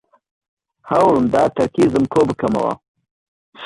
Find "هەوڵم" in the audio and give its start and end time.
0.89-1.25